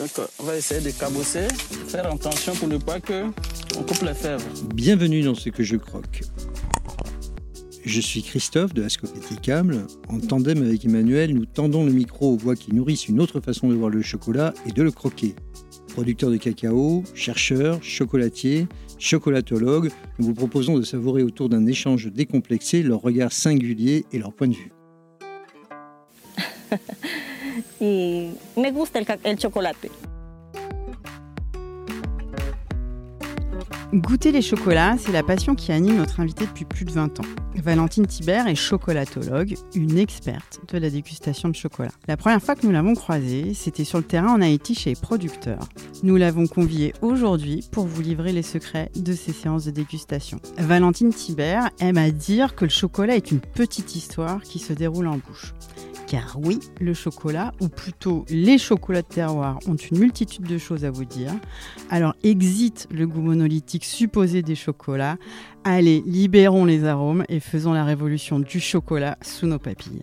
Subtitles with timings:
[0.00, 0.08] Donc
[0.38, 1.46] on va essayer de cabosser,
[1.86, 3.26] faire attention pour ne pas que
[3.78, 4.42] on coupe les fèves.
[4.74, 6.22] Bienvenue dans ce que je croque.
[7.84, 9.86] Je suis Christophe de Ascopéticable.
[10.08, 13.68] En tandem avec Emmanuel, nous tendons le micro aux voix qui nourrissent une autre façon
[13.68, 15.34] de voir le chocolat et de le croquer.
[15.88, 22.82] Producteurs de cacao, chercheurs, chocolatiers, chocolatologues, nous vous proposons de savourer autour d'un échange décomplexé
[22.82, 24.72] leur regard singulier et leur point de vue.
[27.80, 28.70] y me.
[33.92, 37.24] Goûter les chocolats, c'est la passion qui anime notre invitée depuis plus de 20 ans.
[37.56, 41.90] Valentine Thibert est chocolatologue, une experte de la dégustation de chocolat.
[42.06, 44.96] La première fois que nous l'avons croisée, c'était sur le terrain en Haïti chez les
[44.96, 45.68] producteurs.
[46.04, 50.38] Nous l'avons conviée aujourd'hui pour vous livrer les secrets de ces séances de dégustation.
[50.56, 55.08] Valentine Thibert aime à dire que le chocolat est une petite histoire qui se déroule
[55.08, 55.52] en bouche.
[56.10, 60.84] Car oui, le chocolat, ou plutôt les chocolats de terroir, ont une multitude de choses
[60.84, 61.30] à vous dire.
[61.88, 65.18] Alors exit le goût monolithique supposé des chocolats.
[65.62, 70.02] Allez, libérons les arômes et faisons la révolution du chocolat sous nos papilles.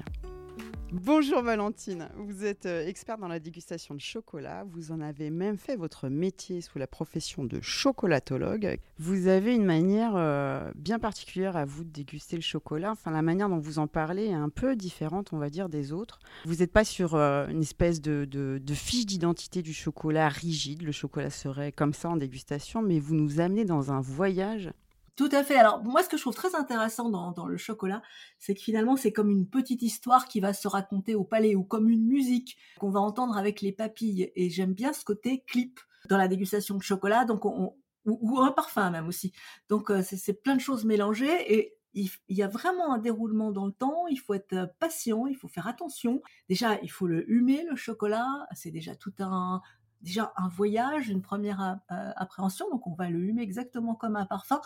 [0.93, 5.57] Bonjour Valentine, vous êtes euh, experte dans la dégustation de chocolat, vous en avez même
[5.57, 8.79] fait votre métier sous la profession de chocolatologue.
[8.97, 13.21] Vous avez une manière euh, bien particulière à vous de déguster le chocolat, enfin la
[13.21, 16.19] manière dont vous en parlez est un peu différente on va dire des autres.
[16.45, 20.93] Vous n'êtes pas sur euh, une espèce de, de fiche d'identité du chocolat rigide, le
[20.93, 24.71] chocolat serait comme ça en dégustation, mais vous nous amenez dans un voyage
[25.17, 25.55] tout à fait.
[25.57, 28.03] Alors moi, ce que je trouve très intéressant dans, le chocolat,
[28.37, 31.63] c'est que finalement, c'est comme une petite histoire qui va se raconter au palais ou
[31.63, 34.31] comme une musique qu'on va entendre avec les papilles.
[34.35, 37.73] Et j'aime bien ce côté clip dans la dégustation de chocolat, donc on,
[38.05, 39.33] ou, un parfum même aussi.
[39.69, 43.65] Donc euh, c'est plein de choses mélangées et il, y a vraiment un déroulement dans
[43.65, 46.21] le temps, il faut être euh, patient, il faut faire attention.
[46.47, 49.63] Déjà, il faut le humer, le chocolat, c'est déjà tout un,
[50.01, 52.69] déjà un voyage, une première euh, appréhension.
[52.69, 54.61] Donc on va le humer exactement comme un parfum.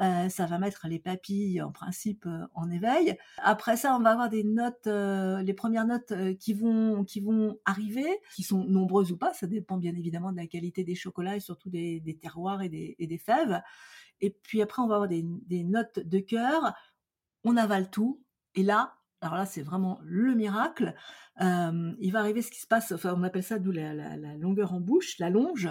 [0.00, 3.16] Euh, ça va mettre les papilles en principe euh, en éveil.
[3.38, 8.20] Après ça, on va avoir des notes, les premières notes qui vont qui vont arriver,
[8.34, 9.32] qui sont nombreuses ou pas.
[9.34, 12.96] Ça dépend bien évidemment de la qualité des chocolats et surtout des, terroirs et des,
[12.98, 13.62] et des, fèves.
[14.20, 16.74] Et puis après, on va avoir des, des notes de cœur.
[17.44, 18.22] On avale tout.
[18.54, 20.94] Et là, alors là, c'est vraiment le miracle.
[21.40, 24.80] il va arriver ce qui se passe, enfin, on appelle ça d'où la, longueur en
[24.80, 25.68] bouche, la longe.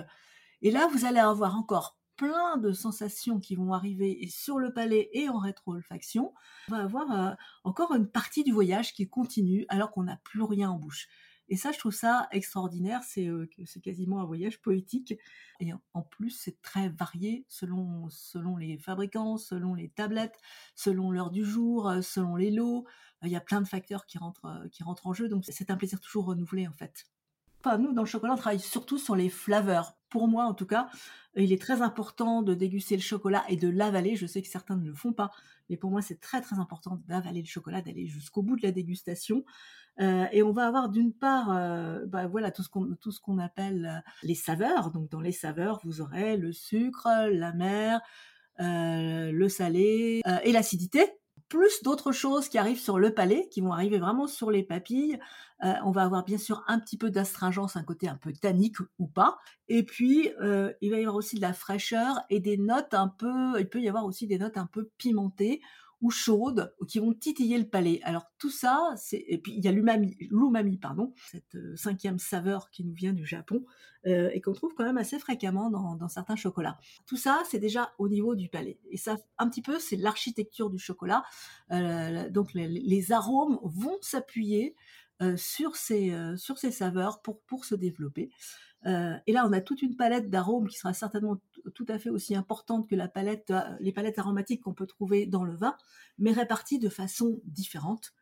[0.62, 5.10] Et là, vous allez avoir encore plein de sensations qui vont arriver sur le palais
[5.14, 6.34] et en rétro-olfaction.
[6.70, 10.70] On va avoir encore une partie du voyage qui continue alors qu'on n'a plus rien
[10.70, 11.08] en bouche.
[11.52, 13.02] Et ça, je trouve ça extraordinaire.
[13.04, 13.30] C'est
[13.66, 15.14] c'est quasiment un voyage poétique.
[15.60, 18.08] Et en plus, c'est très varié selon,
[18.58, 20.40] les fabricants, selon les tablettes,
[20.76, 22.86] selon l'heure du jour, selon les lots
[23.24, 25.30] il y a plein de facteurs qui rentrent, euh, qui rentrent en jeu.
[25.30, 27.06] Donc c'est un plaisir toujours renouvelé en fait.
[27.64, 29.96] Enfin, nous, dans le chocolat, on travaille surtout sur les flaveurs.
[30.10, 30.90] Pour moi, en tout cas,
[31.36, 34.16] il est très important de déguster le chocolat et de l'avaler.
[34.16, 35.32] Je sais que certains ne le font pas,
[35.70, 38.72] mais pour moi, c'est très très important d'avaler le chocolat, d'aller jusqu'au bout de la
[38.72, 39.46] dégustation.
[40.00, 43.22] Euh, et on va avoir d'une part, euh, bah, voilà, tout ce qu'on tout ce
[43.22, 44.90] qu'on appelle les saveurs.
[44.90, 48.02] Donc, dans les saveurs, vous aurez le sucre, la mer,
[48.58, 51.21] le salé et l'acidité
[51.52, 55.20] plus d'autres choses qui arrivent sur le palais, qui vont arriver vraiment sur les papilles.
[55.66, 58.78] Euh, on va avoir bien sûr un petit peu d'astringence, un côté un peu tannique
[59.00, 59.38] ou pas.
[59.68, 63.10] Et puis, euh, il va y avoir aussi de la fraîcheur et des notes un
[63.10, 65.60] peu, il peut y avoir aussi des notes un peu pimentées
[66.02, 68.00] ou chaudes qui vont titiller le palais.
[68.04, 72.20] Alors tout ça, c'est et puis il y a l'umami, l'umami pardon, cette euh, cinquième
[72.20, 73.64] saveur qui nous vient du Japon
[74.08, 76.80] euh, et qu'on trouve quand même assez fréquemment dans, certains chocolats.
[77.06, 78.80] Tout ça, c'est déjà au niveau du palais.
[78.90, 81.24] Et ça, un petit peu, c'est l'architecture du chocolat.
[81.72, 84.76] Euh, donc les, arômes vont s'appuyer
[85.36, 88.32] sur ces sur ces saveurs pour pour se développer.
[88.86, 91.40] et là, on a toute une palette d'arômes qui sera certainement
[91.74, 95.26] tout à fait aussi importante que la palette, euh, les palettes aromatiques qu'on peut trouver
[95.26, 95.76] dans le vin,
[96.18, 98.14] mais réparties de façon différente.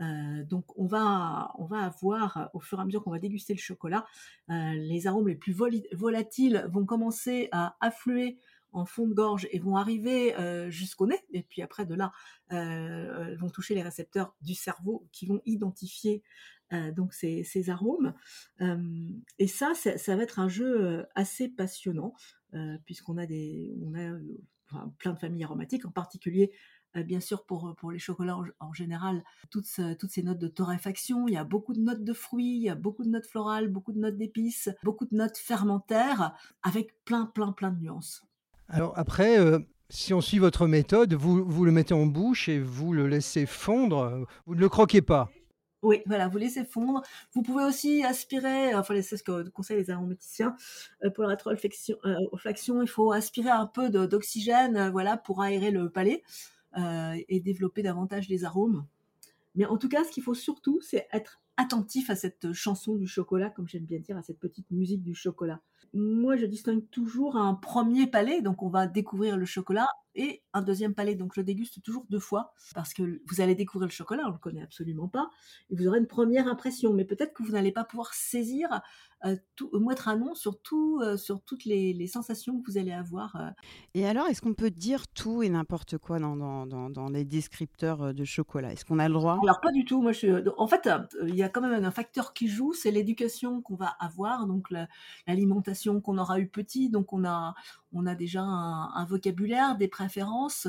[0.00, 3.52] Euh, donc on va, on va avoir, au fur et à mesure qu'on va déguster
[3.52, 4.06] le chocolat,
[4.50, 8.38] euh, les arômes les plus volatiles vont commencer à affluer
[8.72, 10.34] en fond de gorge et vont arriver
[10.70, 11.20] jusqu'au nez.
[11.32, 12.12] Et puis après de là,
[12.50, 16.22] vont toucher les récepteurs du cerveau qui vont identifier
[16.70, 18.14] donc ces, arômes.
[19.38, 22.14] et ça, ça va être un jeu assez passionnant.
[22.54, 24.18] Euh, puisqu'on a des, on euh,
[24.98, 26.50] plein de familles aromatiques, en particulier
[26.96, 29.68] euh, bien sûr pour, les chocolats en, général, toutes,
[29.98, 32.70] toutes ces notes de torréfaction, il y a beaucoup de notes de fruits, il y
[32.70, 37.26] a beaucoup de notes florales, beaucoup de notes d'épices, beaucoup de notes fermentaires, avec plein,
[37.26, 38.27] plein, plein de nuances.
[38.68, 39.38] Alors après,
[39.90, 43.46] si on suit votre méthode, vous, vous le mettez en bouche et vous le laissez
[43.46, 45.30] fondre, vous ne le croquez pas
[45.82, 47.02] Oui, voilà, vous laissez fondre.
[47.32, 50.54] Vous pouvez aussi aspirer, enfin c'est ce que conseillent les aromaticiens,
[51.04, 55.70] euh, pour la rétro-olfaction, euh, il faut aspirer un peu d'oxygène, euh, voilà, pour aérer
[55.70, 56.22] le palais
[57.28, 58.86] et développer davantage les arômes.
[59.56, 63.08] Mais en tout cas, ce qu'il faut surtout, c'est être attentif à cette chanson du
[63.08, 65.60] chocolat, comme j'aime bien dire, à cette petite musique du chocolat.
[65.94, 69.88] Moi, je distingue toujours un premier palais, donc on va découvrir le chocolat,
[70.18, 71.14] et un deuxième palais.
[71.14, 74.38] Donc je déguste toujours deux fois parce que vous allez découvrir le chocolat, on le
[74.38, 75.30] connaît absolument pas,
[75.70, 76.92] et vous aurez une première impression.
[76.92, 78.68] Mais peut-être que vous n'allez pas pouvoir saisir,
[79.24, 82.92] euh, tout, mettre un nom sur tout, euh, sur toutes les, sensations que vous allez
[82.92, 83.36] avoir.
[83.36, 83.50] Euh.
[83.94, 88.14] Et alors, est-ce qu'on peut dire tout et n'importe quoi dans, dans, dans, les descripteurs
[88.14, 88.72] de chocolat?
[88.72, 89.38] Est-ce qu'on a le droit?
[89.42, 90.00] Alors pas du tout.
[90.00, 90.88] Moi, je, en fait,
[91.22, 94.68] il y a quand même un facteur qui joue, c'est l'éducation qu'on va avoir, donc
[95.26, 95.67] l'alimentation
[96.02, 96.90] qu'on aura eu petit.
[96.90, 97.54] Donc on a,
[97.92, 100.68] on a déjà un, vocabulaire, des préférences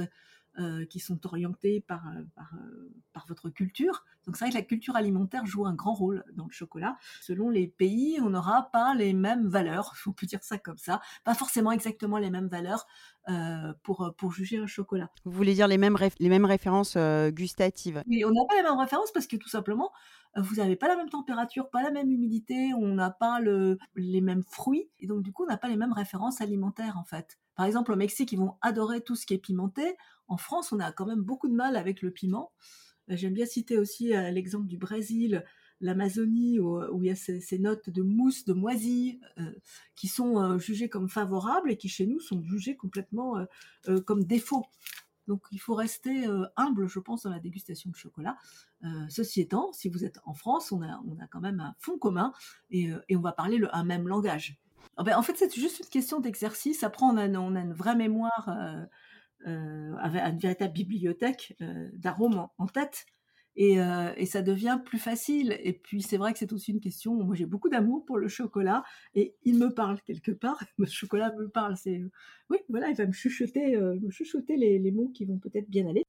[0.59, 4.03] euh, qui sont orientées par, euh, euh, par, votre culture.
[4.25, 6.97] Donc c'est vrai que la culture alimentaire joue un grand rôle dans le chocolat.
[7.21, 11.01] Selon les pays, on n'aura pas les mêmes valeurs, on peut dire ça comme ça,
[11.23, 12.87] pas forcément exactement les mêmes valeurs
[13.83, 15.11] pour, pour juger un chocolat.
[15.23, 16.97] Vous voulez dire les mêmes, les mêmes références
[17.29, 18.03] gustatives?
[18.07, 19.91] Oui, on n'a pas les mêmes références parce que tout simplement,
[20.35, 24.21] vous n'avez pas la même température, pas la même humidité, on n'a pas le, les
[24.21, 27.39] mêmes fruits, et donc du coup on n'a pas les mêmes références alimentaires en fait.
[27.55, 29.95] Par exemple au Mexique ils vont adorer tout ce qui est pimenté,
[30.27, 32.51] en France on a quand même beaucoup de mal avec le piment.
[33.09, 35.43] Euh, j'aime bien citer aussi euh, l'exemple du Brésil,
[35.81, 39.51] l'Amazonie, où, il y a ces, notes de mousse, de moisie, euh,
[39.95, 43.37] qui sont jugées comme favorables et qui chez nous sont jugées complètement
[44.05, 44.65] comme défauts.
[45.29, 48.35] Donc il faut rester humble, je pense, dans la dégustation de chocolat.
[49.09, 50.99] ceci étant, si vous êtes en France, on a,
[51.29, 52.33] quand même un fond commun
[52.71, 54.57] et, on va parler le, un même langage.
[54.97, 56.83] Ah ben, en fait, c'est juste une question d'exercice.
[56.83, 58.49] Après, on a, une vraie mémoire,
[59.45, 61.55] euh, une véritable bibliothèque
[61.93, 63.05] d'arômes en, tête.
[63.61, 63.77] Et,
[64.15, 65.57] et, ça devient plus facile.
[65.61, 67.13] Et puis c'est vrai que c'est aussi une question.
[67.15, 68.83] Moi j'ai beaucoup d'amour pour le chocolat
[69.15, 70.63] et il me parle quelque part.
[70.77, 71.75] Le chocolat me parle.
[71.75, 72.01] C'est
[72.49, 76.05] oui, voilà, il va me chuchoter, me chuchoter les, mots qui vont peut-être bien aller.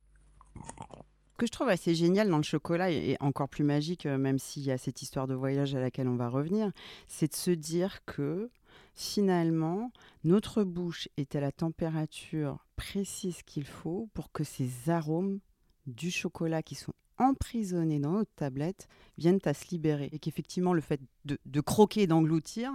[1.39, 4.71] Que je trouve assez génial dans le chocolat et encore plus magique, même s'il y
[4.71, 6.71] a cette histoire de voyage à laquelle on va revenir,
[7.09, 8.51] c'est de se dire que
[8.95, 9.93] finalement,
[10.25, 15.41] notre bouche est à la température précise qu'il faut pour que ces arômes
[15.87, 18.89] du chocolat qui sont emprisonnés dans notre tablette
[19.19, 20.09] viennent à se libérer.
[20.13, 22.73] Et qu'effectivement, le fait de, croquer et d'engloutir,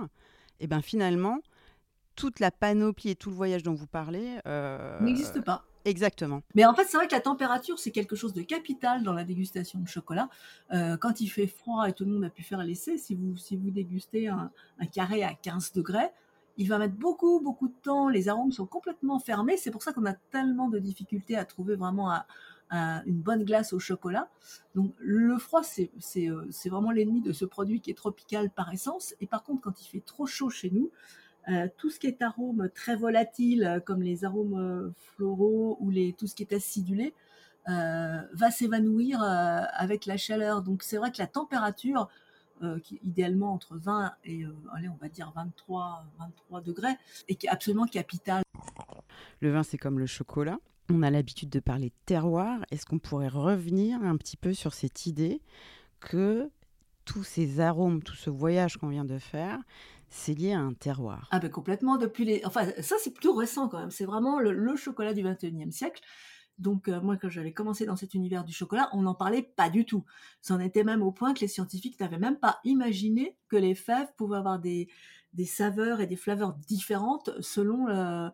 [0.60, 1.40] et eh ben finalement,
[2.16, 5.66] toute la panoplie et tout le voyage dont vous parlez euh, n'existe pas.
[5.86, 6.42] Exactement.
[6.56, 9.24] Mais en fait, c'est vrai que la température, c'est quelque chose de capital dans la
[9.24, 10.30] dégustation de chocolat.
[10.74, 13.38] Euh, quand il fait froid et tout le monde a pu faire l'essai, si vous,
[13.38, 14.52] si vous dégustez un,
[14.92, 16.10] carré à 15 degrés,
[16.58, 18.10] il va mettre beaucoup, beaucoup de temps.
[18.10, 19.58] Les arômes sont complètement fermés.
[19.58, 22.12] C'est pour ça qu'on a tellement de difficultés à trouver vraiment
[22.72, 24.30] une bonne glace au chocolat.
[24.74, 29.14] Donc le froid, c'est euh, vraiment l'ennemi de ce produit qui est tropical par essence.
[29.22, 30.92] Et par contre, quand il fait trop chaud chez nous,
[31.48, 35.92] euh, tout ce qui est arôme très volatile, euh, comme les arômes euh, floraux ou
[36.18, 37.14] tout ce qui est acidulé,
[37.68, 40.62] va s'évanouir avec la chaleur.
[40.62, 42.10] Donc c'est vrai que la température,
[43.04, 44.46] idéalement entre 20 et
[44.76, 46.96] allez, on va dire 23, 23 degrés,
[47.28, 48.44] est absolument capitale.
[49.40, 50.60] Le vin, c'est comme le chocolat.
[50.90, 52.60] On a l'habitude de parler de terroir.
[52.70, 55.42] Est-ce qu'on pourrait revenir un petit peu sur cette idée
[56.00, 56.50] que
[57.06, 59.60] tous ces arômes, tout ce voyage qu'on vient de faire,
[60.10, 61.28] c'est lié à un terroir?
[61.32, 62.42] Ah ben complètement, depuis les...
[62.46, 66.02] Enfin, ça c'est plutôt récent quand même, c'est vraiment le, chocolat du 21e siècle.
[66.58, 69.70] Donc euh, moi quand j'avais commencé dans cet univers du chocolat, on n'en parlait pas
[69.70, 70.06] du tout.
[70.42, 74.14] C'en était même au point que les scientifiques n'avaient même pas imaginé que les fèves
[74.16, 74.88] pouvaient avoir des,
[75.36, 77.88] des saveurs et des flaveurs différentes selon,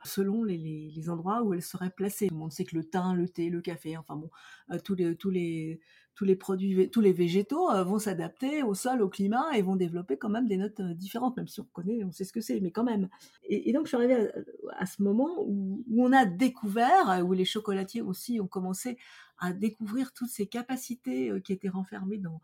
[0.04, 2.30] selon les, endroits où elles seraient placées.
[2.32, 4.30] Monde sait que le thym, le thé, le café, enfin bon,
[4.72, 5.80] euh, tous, les, tous, les,
[6.16, 9.76] tous les produits, tous les végétaux euh, vont s'adapter au sol, au climat et vont
[9.76, 12.42] développer quand même des notes euh, différentes, même si on connaît, on sait ce que
[12.42, 13.10] c'est, mais quand même.
[13.50, 14.30] Et, donc je suis arrivée
[14.78, 18.98] à, ce moment où, on a découvert, où les chocolatiers aussi ont commencé
[19.40, 22.42] à découvrir toutes ces capacités qui étaient renfermées dans,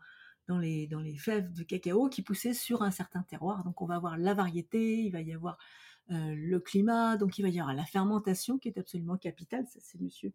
[0.48, 3.62] dans les, dans les fèves de cacao qui poussaient sur un certain terroir.
[3.64, 5.58] Donc on va avoir la variété, il va y avoir
[6.10, 9.66] euh, le climat, donc il va y avoir la fermentation qui est absolument capitale.
[9.78, 10.32] C'est monsieur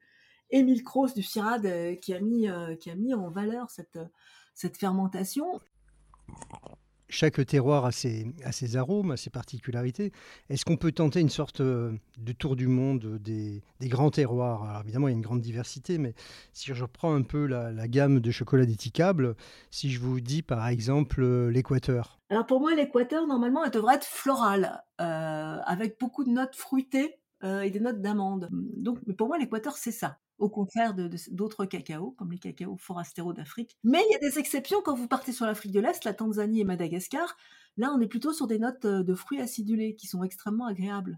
[0.52, 4.00] Émile Cross du CIRAD euh, qui, a mis, euh, qui a mis en valeur cette,
[4.54, 5.60] cette fermentation
[7.14, 8.26] chaque terroir a ses,
[8.76, 10.12] arômes, a ses particularités.
[10.50, 14.64] Est-ce qu'on peut tenter une sorte euh, de tour du monde des, grands terroirs?
[14.64, 16.16] Alors évidemment, il y a une grande diversité, mais
[16.54, 19.36] si je reprends un peu la, gamme de chocolat déticable,
[19.70, 22.20] si je vous dis par exemple euh, l'équateur.
[22.30, 27.20] Alors pour moi, l'équateur, normalement, elle devrait être florale, euh, avec beaucoup de notes fruitées
[27.44, 28.48] et des notes d'amande.
[28.52, 30.18] Donc pour moi, l'équateur, c'est ça.
[30.44, 33.78] Au contraire de d'autres cacao, comme les cacao forastero d'Afrique.
[33.86, 36.60] Mais il y a des exceptions quand vous partez sur l'Afrique de l'Est, la Tanzanie
[36.60, 37.38] et Madagascar.
[37.78, 41.18] Là, on est plutôt sur des notes de fruits acidulés qui sont extrêmement agréables.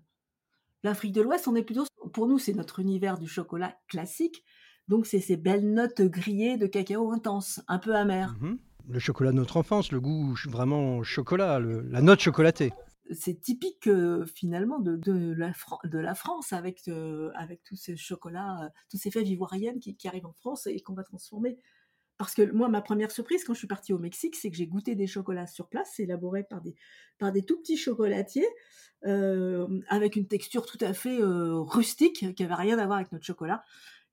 [0.83, 4.43] L'Afrique de l'Ouest, on est plutôt, pour nous, c'est notre univers du chocolat classique.
[4.87, 8.35] Donc, c'est ces belles notes grillées de cacao intense, un peu amères.
[8.39, 8.59] Mhm.
[8.87, 12.71] Le chocolat de notre enfance, le goût vraiment chocolat, la note chocolatée
[13.11, 18.97] c'est typique euh, finalement de, la France avec, euh, avec tous ces chocolats, euh, tous
[18.97, 21.57] ces fèves ivoiriennes qui, arrivent en France et qu'on va transformer.
[22.17, 24.67] Parce que moi, ma première surprise quand je suis partie au Mexique, c'est que j'ai
[24.67, 26.75] goûté des chocolats sur place, élaborés par des,
[27.19, 28.47] par des tout petits chocolatiers,
[29.03, 33.63] avec une texture tout à fait rustique, qui avait rien à voir avec notre chocolat.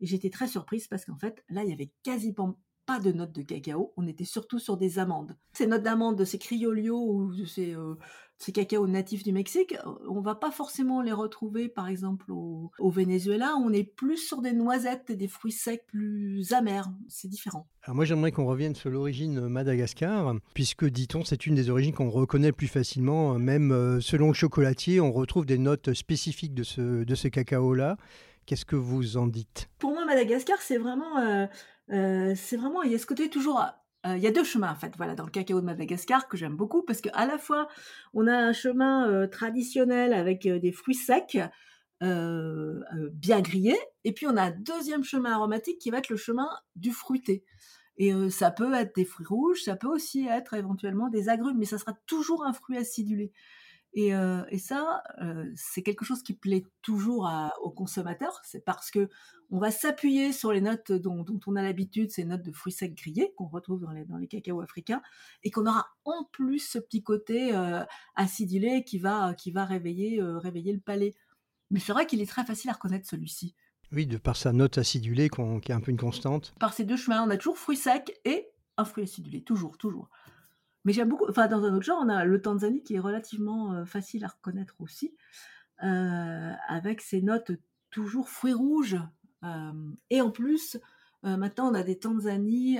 [0.00, 3.32] Et j'étais très surprise parce qu'en fait, là, il y avait quasiment pas de notes
[3.32, 5.36] de cacao, on était surtout sur des amandes.
[5.52, 7.94] Ces notes d'amandes de ces criollos ou ces, euh,
[8.42, 12.70] ces cacao natifs du Mexique, euh, on va pas forcément les retrouver par exemple au,
[12.80, 17.66] Venezuela, on est plus sur des noisettes et des fruits secs plus amers, c'est différent.
[17.84, 22.10] Alors moi j'aimerais qu'on revienne sur l'origine Madagascar, puisque dit-on c'est une des origines qu'on
[22.10, 27.04] reconnaît plus facilement, même euh, selon le chocolatier, on retrouve des notes spécifiques de ce,
[27.04, 27.96] de ce cacao-là.
[28.44, 29.70] Qu'est-ce que vous en dites?
[29.78, 31.46] Pour moi, Madagascar, c'est vraiment
[31.90, 33.62] euh, c'est vraiment, il y a ce côté toujours.
[34.06, 36.36] Euh, il y a deux chemins en fait, voilà, dans le cacao de Madagascar que
[36.36, 37.68] j'aime beaucoup parce qu'à la fois
[38.14, 41.38] on a un chemin euh, traditionnel avec des fruits secs,
[42.00, 46.48] bien grillés, et puis on a un deuxième chemin aromatique qui va être le chemin
[46.74, 47.44] du fruité.
[47.96, 51.64] Et ça peut être des fruits rouges, ça peut aussi être éventuellement des agrumes, mais
[51.64, 53.32] ça sera toujours un fruit acidulé.
[53.94, 58.40] Et, euh, et ça, euh, c'est quelque chose qui plaît toujours à, aux consommateurs.
[58.44, 59.08] C'est parce que
[59.50, 62.72] on va s'appuyer sur les notes dont, dont on a l'habitude, ces notes de fruits
[62.72, 65.02] secs grillés qu'on retrouve dans les, dans les cacao africains,
[65.42, 67.84] et qu'on aura en plus ce petit côté euh,
[68.14, 71.14] acidulé qui va, qui va réveiller, réveiller le palais.
[71.70, 73.54] Mais c'est vrai qu'il est très facile à reconnaître celui-ci.
[73.92, 76.54] Oui, de par sa note acidulée qui est un peu une constante.
[76.58, 80.08] Par ces deux chemins, on a toujours fruits secs et un fruit acidulé, toujours, toujours.
[80.84, 83.72] Mais j'aime beaucoup, enfin dans un autre genre, on a le Tanzanie qui est relativement
[83.72, 85.14] euh, facile à reconnaître aussi,
[85.82, 87.52] euh, avec ses notes
[87.90, 88.98] toujours fruits rouges.
[89.44, 90.78] Euh, et en plus,
[91.22, 92.78] maintenant on a des Tanzanies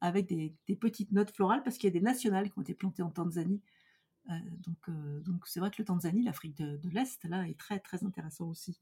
[0.00, 3.02] avec des, petites notes florales parce qu'il y a des nationales qui ont été plantées
[3.02, 3.60] en Tanzanie.
[4.28, 4.90] donc
[5.24, 8.48] donc c'est vrai que le Tanzanie, l'Afrique de, de l'Est, là, est très très intéressant
[8.48, 8.80] aussi.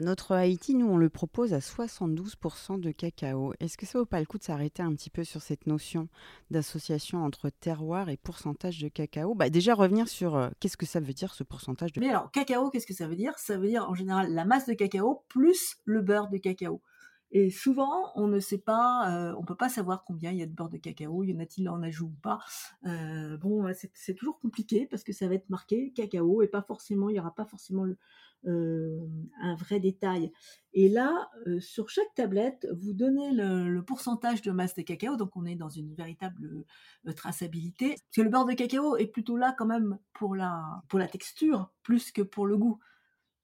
[0.00, 3.54] Notre Haïti, nous, on le propose à 72% de cacao.
[3.60, 6.08] Est-ce que ça vaut pas le coup de s'arrêter un petit peu sur cette notion
[6.50, 9.34] d'association entre terroir et pourcentage de cacao?
[9.34, 12.30] Bah, Déjà, revenir sur euh, qu'est-ce que ça veut dire ce pourcentage de Mais alors,
[12.30, 13.38] cacao, qu'est-ce que ça veut dire?
[13.38, 16.82] Ça veut dire en général la masse de cacao plus le beurre de cacao.
[17.30, 20.46] Et souvent, on ne sait pas, euh, on peut pas savoir combien il y a
[20.46, 22.38] de beurre de cacao, y en a-t-il en ajout ou pas.
[22.86, 27.10] Euh, bon, c'est toujours compliqué parce que ça va être marqué cacao et pas forcément,
[27.10, 27.98] il y aura pas forcément le,
[28.46, 30.32] un vrai détail.
[30.72, 35.36] Et là, euh, sur chaque tablette, vous donnez le, pourcentage de masse de cacao, donc
[35.36, 36.64] on est dans une véritable
[37.06, 37.88] euh, traçabilité.
[37.88, 41.08] Parce que le beurre de cacao est plutôt là quand même pour la, pour la
[41.08, 42.78] texture, plus que pour le goût.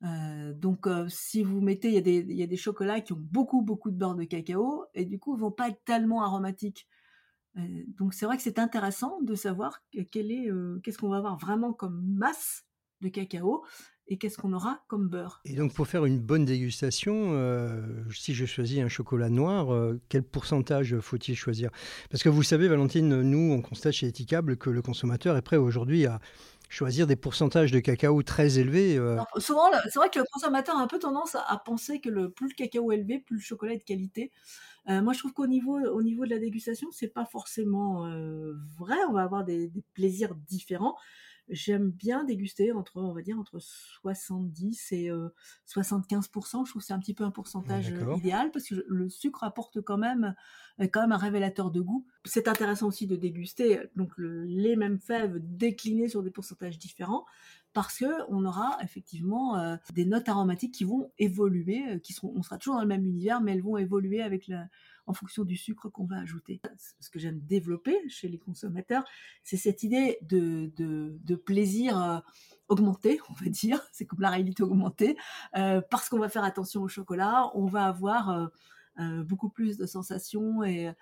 [0.03, 3.19] donc, si vous mettez, il y, a des, il y, a des chocolats qui ont
[3.19, 6.87] beaucoup, beaucoup de beurre de cacao et du coup, ils vont pas être tellement aromatiques.
[7.57, 12.65] donc, c'est vrai que c'est intéressant de savoir qu'est-ce qu'on va avoir vraiment comme masse
[13.01, 13.65] de cacao
[14.06, 15.40] et qu'est-ce qu'on aura comme beurre?
[15.44, 17.82] Et donc pour faire une bonne dégustation, euh,
[18.12, 21.70] si je choisis un chocolat noir, euh, quel pourcentage faut-il choisir?
[22.11, 25.56] Parce que vous savez, Valentine, nous, on constate chez Etikable que le consommateur est prêt
[25.56, 26.20] aujourd'hui à
[26.68, 28.96] choisir des pourcentages de cacao très élevés.
[28.99, 29.18] Euh.
[29.38, 32.49] souvent, c'est vrai que le consommateur a un peu tendance à, penser que le, plus
[32.49, 34.32] le cacao est élevé, plus le chocolat est de qualité.
[34.87, 38.08] moi, je trouve qu'au niveau, au niveau de la dégustation, c'est pas forcément
[38.76, 38.96] vrai.
[39.08, 40.96] On va avoir des, des plaisirs différents
[41.49, 45.11] j'aime bien déguster entre, on va dire, entre 70 et
[45.67, 48.85] 75% euh, Je trouve que c'est un petit peu un pourcentage euh, idéal parce que
[48.87, 50.35] le sucre apporte quand même,
[50.81, 52.07] euh, quand même un révélateur de goût.
[52.25, 57.25] C'est intéressant aussi de déguster donc les mêmes fèves déclinées sur des pourcentages différents
[57.73, 62.57] parce que on aura effectivement des notes aromatiques qui vont évoluer, qui seront, on sera
[62.57, 64.69] toujours dans le même univers, mais elles vont évoluer avec la,
[65.06, 66.61] en fonction du sucre qu'on va ajouter.
[67.00, 69.04] Ce que j'aime développer chez les consommateurs,
[69.42, 72.18] c'est cette idée de, plaisir euh,
[72.68, 75.16] augmenté, on va dire, c'est comme la réalité augmentée,
[75.56, 78.50] euh, parce qu'on va faire attention au chocolat, on va avoir
[78.99, 80.92] euh, beaucoup plus de sensations et,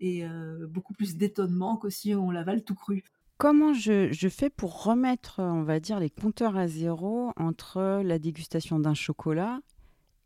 [0.00, 0.24] et
[0.68, 3.04] beaucoup plus d'étonnement que si on l'avale tout cru.
[3.36, 8.18] Comment je, je, fais pour remettre, on va dire, les compteurs à zéro entre la
[8.18, 9.60] dégustation d'un chocolat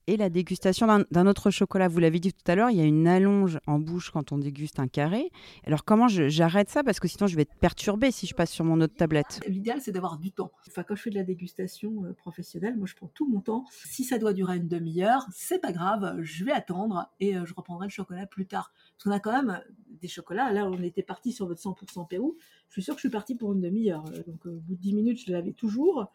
[0.06, 1.88] et la dégustation d'un autre chocolat.
[1.88, 4.38] Vous l'avez dit tout à l'heure, il y a une allonge en bouche quand on
[4.38, 5.30] déguste un carré.
[5.64, 6.82] Alors comment j'arrête ça?
[6.82, 9.40] Parce que sinon je vais être perturbée si je passe sur mon autre tablette.
[9.46, 10.52] L'idéal c'est d'avoir du temps.
[10.68, 13.64] Enfin, quand je fais de la dégustation euh, professionnelle, moi je prends tout mon temps.
[13.70, 17.54] Si ça doit durer une demi-heure, c'est pas grave, je vais attendre et euh, je
[17.54, 18.72] reprendrai le chocolat plus tard.
[18.92, 19.60] Parce qu'on a quand même
[20.00, 20.52] des chocolats.
[20.52, 22.36] Là, on était parti sur votre 100% Pérou.
[22.68, 24.04] Je suis sûre que je suis partie pour une demi-heure.
[24.26, 26.10] Donc au bout de 10 minutes, je l'avais toujours.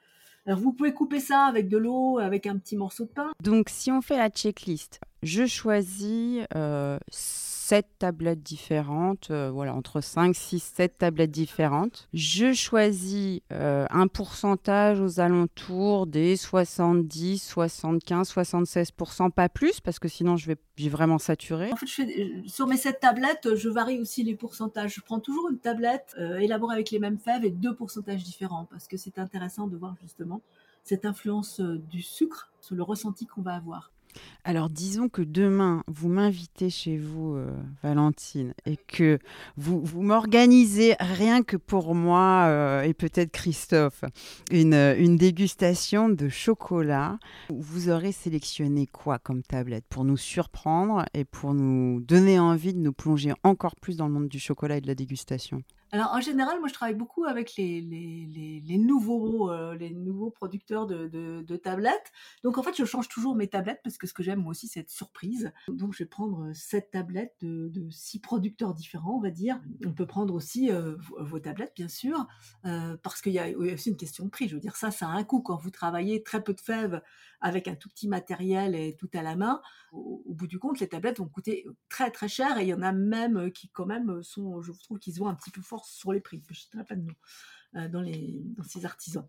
[0.47, 3.31] Alors vous pouvez couper ça avec de l'eau, avec un petit morceau de pain.
[3.43, 6.97] Donc si on fait la checklist, je choisis euh,
[7.71, 12.09] 7 tablettes différentes, euh, voilà, entre 5, 6, 7 tablettes différentes.
[12.13, 20.09] Je choisis euh, un pourcentage aux alentours des 70, 75, 76%, pas plus, parce que
[20.09, 20.57] sinon je vais,
[20.89, 21.71] vraiment saturer.
[21.71, 24.95] En fait, euh, sur mes 7 tablettes, je varie aussi les pourcentages.
[24.95, 28.89] Je prends toujours une tablette élaborée avec les mêmes fèves et deux pourcentages différents, parce
[28.89, 30.41] que c'est intéressant de voir justement
[30.83, 33.91] cette influence du sucre sur le ressenti qu'on va avoir.
[34.43, 37.51] Alors disons que demain, vous m'invitez chez vous, euh,
[37.83, 39.19] Valentine, et que
[39.55, 44.03] vous, m'organisez rien que pour moi euh, et peut-être Christophe,
[44.51, 47.19] une, une, dégustation de chocolat.
[47.49, 52.79] Vous aurez sélectionné quoi comme tablette pour nous surprendre et pour nous donner envie de
[52.79, 55.63] nous plonger encore plus dans le monde du chocolat et de la dégustation?
[55.91, 60.31] Alors en général, moi je travaille beaucoup avec les, les, les, nouveaux, euh, les nouveaux
[60.31, 62.11] producteurs de, de, tablettes.
[62.43, 64.69] Donc en fait, je change toujours mes tablettes parce que ce que j'aime moi aussi,
[64.69, 65.51] c'est être surprise.
[65.67, 69.59] Donc je vais prendre sept tablettes de, de six producteurs différents, on va dire.
[69.85, 72.25] On peut prendre aussi euh, vos, tablettes, bien sûr,
[72.65, 74.47] euh, parce qu'il y a aussi une question de prix.
[74.47, 77.01] Je veux dire, ça, ça a un coût quand vous travaillez très peu de fèves
[77.41, 79.61] avec un tout petit matériel et tout à la main.
[79.91, 82.81] Au, bout du compte, les tablettes vont coûter très très cher et il y en
[82.81, 86.13] a même qui quand même sont, je trouve, qu'ils ont un petit peu fort sur
[86.13, 87.13] les prix, je ne pas de nom,
[87.75, 89.27] euh, dans, ces artisans.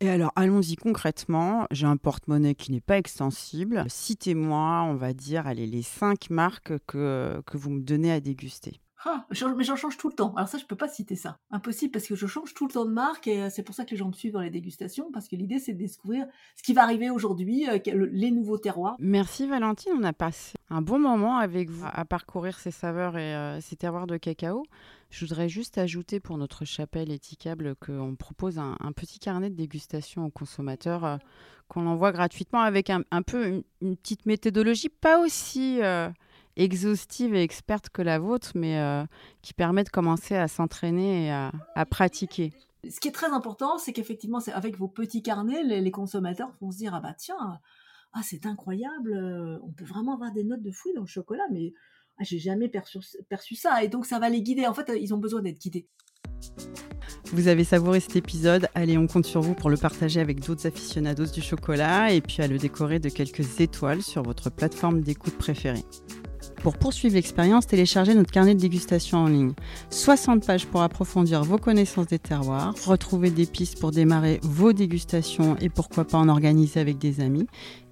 [0.00, 1.66] Et alors, allons-y concrètement.
[1.70, 3.84] J'ai un porte-monnaie qui n'est pas extensible.
[3.88, 8.80] Citez-moi, on va dire, allez, les cinq marques que, que vous me donnez à déguster.
[9.06, 10.34] Ah, mais j'en change tout le temps.
[10.36, 11.38] Alors ça, je peux pas citer ça.
[11.50, 13.86] Impossible parce que je change tout le temps de marque et euh, c'est pour ça
[13.86, 16.26] que les gens me suivent dans les dégustations parce que l'idée c'est de découvrir
[16.56, 17.78] ce qui va arriver aujourd'hui, euh,
[18.12, 18.96] les nouveaux terroirs.
[18.98, 23.34] Merci Valentine, on a passé un bon moment avec vous à parcourir ces saveurs et
[23.34, 24.64] euh, ces terroirs de cacao.
[25.08, 30.26] Je voudrais juste ajouter pour notre chapelle étiquable qu'on propose un, petit carnet de dégustation
[30.26, 31.18] aux consommateurs
[31.66, 35.80] qu'on envoie gratuitement avec un, peu une, petite méthodologie, pas aussi
[36.60, 39.04] exhaustive et experte que la vôtre, mais euh,
[39.42, 41.52] qui permet de commencer à s'entraîner et à,
[41.86, 42.52] pratiquer.
[42.88, 46.70] Ce qui est très important, c'est qu'effectivement, c'est avec vos petits carnets, les, consommateurs vont
[46.70, 47.58] se dire ah bah tiens,
[48.12, 51.44] ah c'est incroyable, euh, on peut vraiment avoir des notes de fruits dans le chocolat,
[51.50, 51.72] mais
[52.18, 54.66] ah, j'ai jamais perçu, perçu ça, et donc ça va les guider.
[54.66, 55.88] En fait, ils ont besoin d'être guidés.
[57.32, 60.66] Vous avez savouré cet épisode, allez, on compte sur vous pour le partager avec d'autres
[60.66, 65.38] aficionados du chocolat et puis à le décorer de quelques étoiles sur votre plateforme d'écoute
[65.38, 65.84] préférée.
[66.62, 69.52] Pour poursuivre l'expérience, téléchargez notre carnet de dégustation en ligne.
[69.88, 75.56] 60 pages pour approfondir vos connaissances des terroirs, retrouver des pistes pour démarrer vos dégustations
[75.60, 77.46] et pourquoi pas en organiser avec des amis,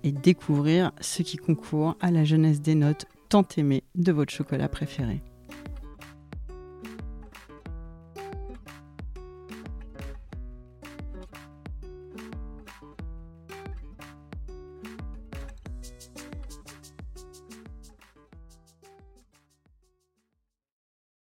[0.05, 4.69] et découvrir ce qui concourt à la jeunesse des notes tant aimées de votre chocolat
[4.69, 5.23] préféré.